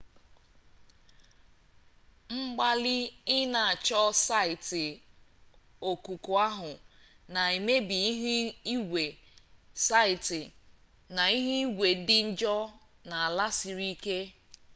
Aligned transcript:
mgbalị 2.39 2.97
ị 3.35 3.37
na-achọ 3.53 3.99
saịtị 4.25 4.85
okuku 5.89 6.31
ahụ 6.47 6.69
na-emebi 7.33 7.97
ihu 8.09 8.31
igwe 8.73 9.03
site 9.85 10.39
na 11.15 11.23
ihu 11.37 11.53
igwe 11.63 11.87
dị 12.07 12.17
njọ 12.29 12.55
na 13.09 13.15
ala 13.27 13.45
siri 13.57 13.87
ike 13.95 14.17